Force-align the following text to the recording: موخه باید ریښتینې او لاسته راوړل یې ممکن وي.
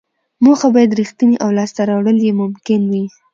موخه 0.43 0.67
باید 0.75 0.97
ریښتینې 0.99 1.35
او 1.43 1.49
لاسته 1.57 1.81
راوړل 1.89 2.17
یې 2.25 2.31
ممکن 2.41 2.81
وي. 2.91 3.05